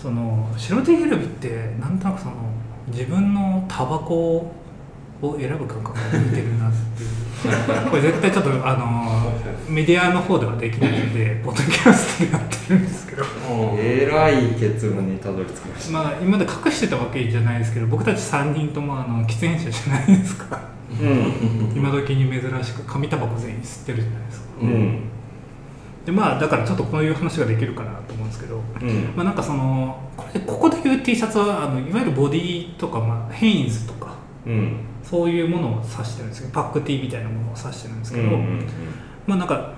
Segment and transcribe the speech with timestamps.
[0.00, 2.32] その白 T 選びってなんとなくその
[2.88, 4.50] 自分のタバコ
[5.22, 7.10] を選ぶ感覚が似てるなっていう。
[7.90, 9.32] これ絶対ちょっとあの
[9.68, 13.24] メディアの方ではできないのでポッドキャストでやってるんですけど。
[13.78, 20.60] えらい結論にたどり着きました、まあ今まで隠してたわけじゃないですけど僕たち3人ともあの喫煙者じゃないですか。
[21.00, 21.72] うん。
[21.74, 24.46] 今時に珍しく紙タバコ全員吸ってるじゃないですか。
[24.62, 25.09] うん
[26.10, 29.12] でまあだからちょっとこういう話ができるかなと思うんですけどうん。
[29.16, 34.14] まあなんかそのこれここでいう T シャツはあのいわゆるボディとか、まあ、ヘインズとか
[34.46, 34.76] うん。
[35.02, 38.66] そういうものを指してるんですけどパック T みたいなものを指してるんですけど、うん
[39.26, 39.74] まあなんか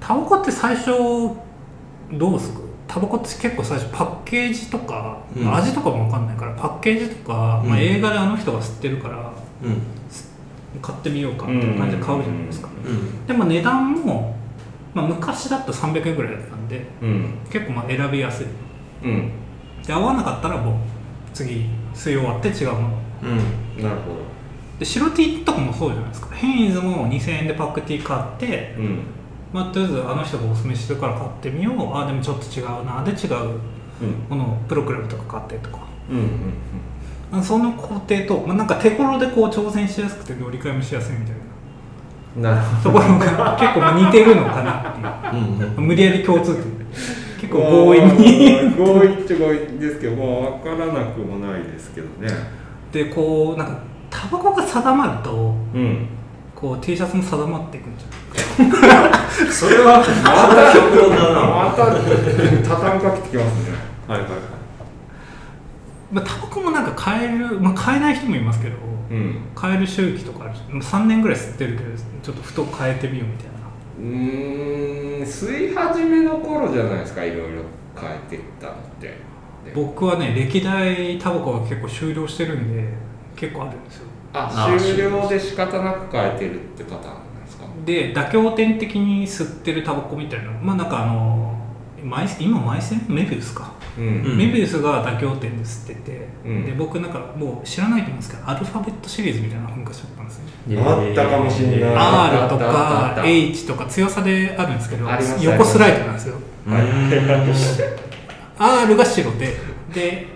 [0.00, 0.90] タバコって最初
[2.12, 7.70] どうですかタバコって結構最初パッケージとか、味とかも分かんないからパッケージとか、うん。
[7.70, 9.32] まあ、映画であの人が吸ってるから
[9.64, 9.82] うん。
[10.80, 13.26] 買ってみようかみたいな感じで買うじゃないですか、うん。
[13.26, 14.35] でも値段も、
[14.96, 17.34] まあ、昔だと300円ぐらいだったんでうん。
[17.50, 18.46] 結構まあ選びやすい。
[19.04, 19.30] うん。
[19.86, 20.74] で合わなかったらもう
[21.34, 22.88] 次吸い終わって違うもの。
[23.76, 23.82] うん。
[23.82, 24.16] なるほ
[24.78, 26.34] で白 T とかもそうじゃないですか。
[26.34, 29.00] ヘインズも2000円でパック T 買って、どうん。
[29.52, 31.94] まあ、とりあえずあの人がおすすめしてるから買ってみよう。
[31.94, 33.04] あでもちょっと違うな。
[33.04, 33.60] で違う
[34.00, 34.26] うん。
[34.30, 35.84] ものをプロクラブとか買ってとか。
[36.10, 36.26] うんうん
[37.32, 41.40] あその工程と、まあ、なんか手頃でこう挑戦しやすくて乗り換えもしやすいみたいな
[42.36, 45.58] なるほところが結構まあ似てるのかなっていう。
[45.58, 46.64] どうん無理やり共通点。
[47.40, 48.74] 結構強引に。
[48.76, 52.28] 強引っちゃ強引ですけどまあ分からなくもないですけどね。
[52.92, 56.08] でこうなんかタバコが定まるとうん
[56.54, 61.84] こう T シャツも定まっていくんじゃそれは また極論だなまた
[62.66, 63.76] 畳みかけてきますね
[64.08, 64.40] はいはいはい
[66.10, 68.76] まあ、タバコもなんか買える、まあ、買えない人もいますけど
[69.10, 69.36] うん。
[69.54, 71.90] 買える周期とかあるし3年ぐらい吸ってるけど
[72.22, 73.52] ちょっとふと変えてみようみたいな。
[73.98, 75.22] うーん。
[75.22, 77.62] 吸い始めの頃じゃないですかいろいろ
[77.98, 79.06] 変えていったのって。
[79.06, 79.16] で
[79.74, 82.84] 僕はね歴代タバコが結構終了してるんで
[83.34, 84.06] 結構あるんですよ。
[84.32, 87.10] ああ終了で仕方なく変えてるってパターンな
[87.40, 87.64] んですか？
[87.84, 91.58] で妥協点的に吸ってるタバコみたいなまあなんかあの
[92.04, 93.06] マイ今マイセン？
[93.08, 94.06] メビウスか、うん。
[94.06, 96.64] うんメビウスが妥協点で吸ってて、うん。
[96.66, 100.40] で僕なんかもう知らないと思うんですけどアルファベットシリーズみたいなの本化しちゃったんです。
[100.66, 101.94] ねあったかもしんない。
[101.94, 105.08] あ R とかた H とか強さであるんですけど
[105.42, 106.36] 横スライドなんですよ。
[106.66, 106.82] はい
[108.58, 109.54] R が白で
[109.92, 110.26] で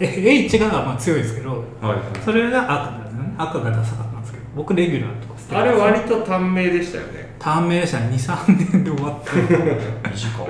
[0.00, 1.90] え H がまあ強いですけどはい。
[1.90, 3.34] はいそれが赤なんですね。
[3.38, 7.34] 赤がダサかったんですけど僕レギュラーとかあれ割と短命でしたよね。
[7.38, 8.08] 短命でしたね。
[8.10, 9.30] 23年で終わって。
[10.12, 10.46] 短い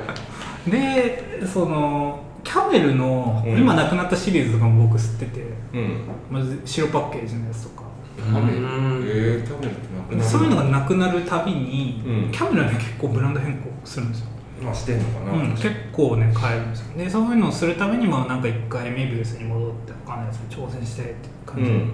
[0.71, 3.59] でそのキャメルの、うん。
[3.59, 5.43] 今なくなったシリーズとかも僕吸ってて
[5.75, 6.01] うん。
[6.31, 7.83] まず白パッケージのやつとか。
[8.17, 8.59] キャメル。
[8.59, 9.03] うん。
[9.05, 10.31] えー、キャメルってなくなる。
[10.31, 12.33] そういうのがなくなるたびに、うん。
[12.33, 14.27] キャメルはね結構ブランド変更するんですよ、
[14.63, 16.97] まあしてんのかな、うん、結構ね変えるんですよ。
[16.97, 21.15] でそういうのをするためにもなんか一回メビウスに戻って他のやつに挑戦してって
[21.45, 21.93] 感じでうん。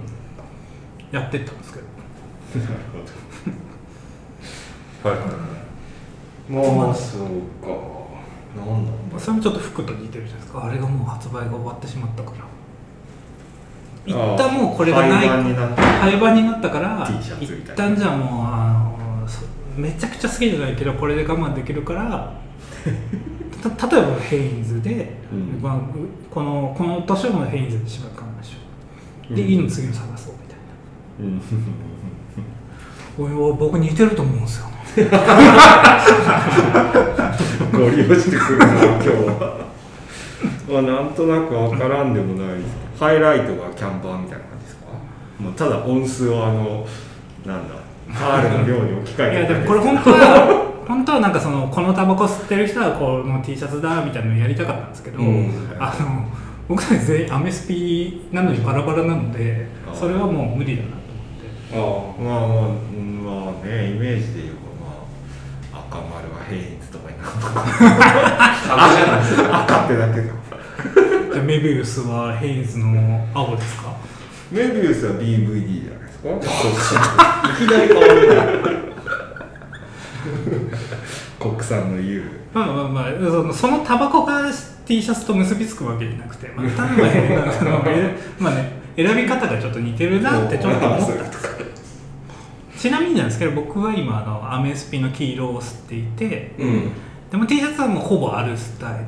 [1.11, 1.85] やってったんですけど、
[5.09, 5.27] はいはい
[6.47, 7.21] まあそう
[7.63, 8.04] か
[8.55, 10.65] なんだまあそれもちょっと服と似てるじゃないですか。
[10.65, 12.37] あれがもう発売が終わってしまったから。
[14.05, 15.27] 一旦もうこれがない。
[15.27, 15.81] 廃盤になった。
[15.81, 18.91] 廃盤になったから一旦じゃあもうあ
[19.23, 19.41] のそ
[19.75, 22.33] めちゃくちゃ好きじゃないけどこれで我慢できるから
[23.75, 25.59] た例えばヘインズで、うん。
[25.61, 25.81] まあ、う
[26.31, 28.59] このこの年はもうヘインズでしばらく我慢しよ
[29.31, 29.47] うで、うん。
[29.49, 30.57] いいの次の探そうみたい
[31.19, 31.37] うん。
[31.37, 31.43] な
[33.17, 34.67] おいおい僕似てると思うんですよ。
[34.67, 34.75] ね
[37.77, 39.65] ゴリ押してくるな今日は。
[40.69, 42.75] まあなんとなくわからんでもないです。
[42.99, 44.85] ハイライトがキャンバーみたいな感じですか？
[45.39, 46.85] もうただ音数をあの
[47.45, 47.75] なんだ
[48.37, 55.51] R の量に置き換えていやでもこれ本当は 本当はなんかそのこのタバコ吸ってる人はこの T シャツだみたいなのやりたかったんですけど、うん。
[55.79, 56.25] あの
[56.67, 60.95] 僕たち全員アメスピなのにバラバラなのでそれはもう無理だなと
[61.77, 62.27] 思って。
[62.27, 70.27] ああまあまあうんまあねイメージで言えばまあ赤丸はヘインズとかになるのか赤じゃないですか赤ってだけか
[71.33, 73.95] じゃあメビウスはヘインズの青ですか？
[74.51, 76.19] メビウスは DVD じゃないです
[76.93, 77.49] か？
[77.51, 78.85] いきなり変わる
[81.39, 84.49] 国産の U まあまあまあそのそのタバコが
[84.85, 91.25] T シャツと結びつくわけじゃなくて、まあ、単なるなんかそのえまあね選び方がちょっと似てるなってちょっと思ったとか
[92.77, 96.91] ちなみになんですけど僕は今あのアメスピの黄色を吸っていてうん
[97.31, 99.05] でも T シャツはもうほぼアルスタイル。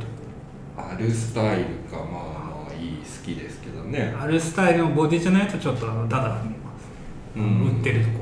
[0.78, 4.14] あるスタイルかまあまあいい好きですけどね。
[4.20, 6.88] アルスタイルのボディじゃないとちょっとあのダダが見えます、
[7.36, 7.78] うん。
[7.78, 8.18] 売ってるとこ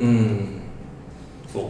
[0.00, 0.60] うん。
[1.52, 1.64] そう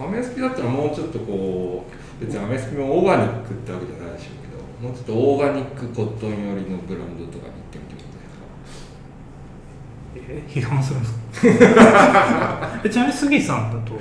[0.00, 1.84] かアメスピだったらもうちょっとこ
[2.20, 4.48] う別にアメスピもオーガニックってわけじゃないでしょうけ
[4.84, 8.02] どもうちょっとオーガニックコットン寄りのブランドとかに行ってみてくだ
[10.16, 11.14] さいえ批判するんです
[11.74, 12.80] か？
[12.84, 13.98] えちなみに杉さんだと？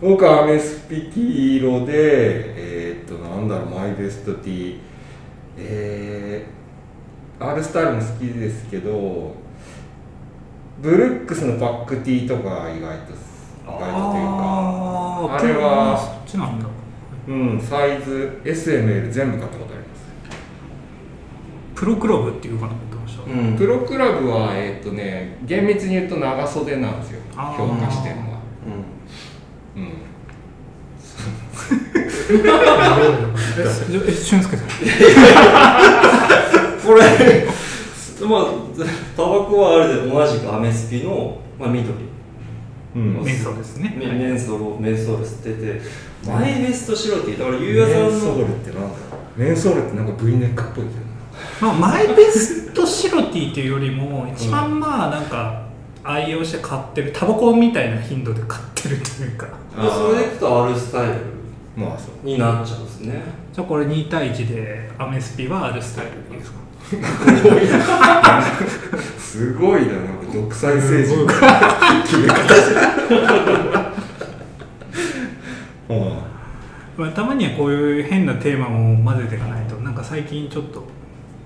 [0.00, 4.78] 僕はアメスピ黄色でえーっとなんだろうマイベストティー。
[5.60, 9.34] えー、R スタイルも好きですけど
[10.80, 14.26] ブルックスのパックティーとか意外と意外とという
[15.26, 16.66] かあれはそっちなんだ。
[17.26, 20.06] うんサイズ SML 全部買ったことあります。
[21.74, 23.56] プロクラブっていうかな言ってました、うん。
[23.56, 27.20] プロクラブはえーっとね厳密に言うと長袖なんですよ。
[27.34, 28.38] 評価してるのは。
[28.64, 28.97] うん
[29.78, 29.88] うん。
[33.58, 33.64] え
[34.08, 34.68] え俊介さん。
[36.84, 37.46] これ
[38.26, 38.40] まあ
[39.16, 41.94] タバコはあれで同じくアメスピの、まあ、緑。
[42.96, 43.22] うん。
[43.22, 43.94] メンソールですね。
[43.96, 45.80] メンソールメンソール吸ってて
[46.26, 48.40] マイベスト白ティーだからゆうやさんメンソーの。
[48.46, 48.96] ルってなんだ
[49.36, 55.67] メンソールってなんか V ネックっぽいけどなまあ、マイベストシロティっていうよりも一番まあなんか
[56.10, 59.46] 愛用して買ってるタバコみたいな頻度で買ってるというか。
[59.76, 61.14] まあそれでいくと R スタイル
[61.76, 63.22] まあそうになっちゃうんですね。
[63.52, 66.58] じゃあこれ2対1でアメスピは R スタイルでいいですか？
[69.18, 71.26] すごいななんか独裁政治の
[72.04, 72.32] 決め方
[76.96, 80.82] まあ、たまにはこういう変なテーマも混ぜていかないとなんか最近ちょっと。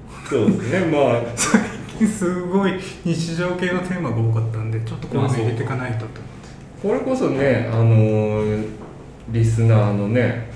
[0.09, 0.87] あそうですね。
[0.87, 1.61] まあ最
[1.99, 2.73] 近すごい
[3.05, 6.23] 日常系のテーマが多かったんでちょっとこういうの入れていかないとと思って。
[6.83, 8.83] これこそねあのー
[9.29, 10.51] リスナーのね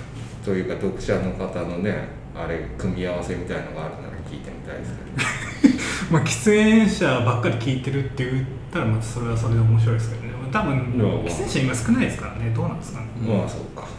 [0.44, 6.12] というか読者の方のねあれ組み合わせみたいのがあるなら聞いてみたいですけど。
[6.12, 10.28] まあ喫煙者ばっかり聞いてるって言ったらまたそれはそれで面白いですけどね。
[10.52, 11.22] 多分いやまあ。
[11.24, 12.52] 喫煙者今少ないですからね。
[12.54, 13.82] どうなんですかね、まあそうか。
[13.82, 13.90] はい、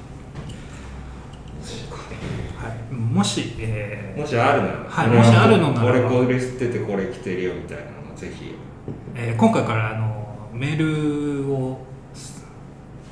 [2.98, 8.56] もし、えーもしあるならはいもしあるのなら俺これ吸っててこれ着てるよみたいなのもぜひ。
[9.16, 11.86] えー今回からあのメールを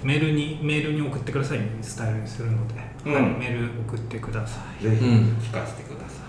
[0.04, 3.14] メールにメールに送ってくださいスタイルにするので、うん。
[3.14, 4.84] はい、メール送ってください。
[4.84, 6.25] ぜひうん聞かせてください、